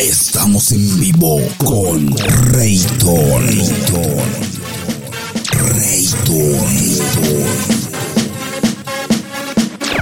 estamos 0.00 0.72
en 0.72 0.98
vivo 0.98 1.40
con 1.58 2.16
Rayton. 2.52 3.46
Rayton. 5.52 6.68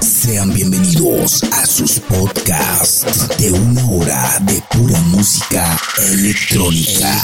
Sean 0.00 0.54
bienvenidos 0.54 1.42
a 1.52 1.66
sus 1.66 1.98
podcasts 2.00 3.28
de 3.38 3.50
una 3.50 3.90
hora 3.90 4.38
de 4.42 4.62
pura 4.70 5.00
música 5.02 5.76
electrónica. 6.12 7.20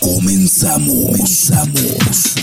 Comenzamos. 0.00 1.50
Comenzamos. 1.50 2.34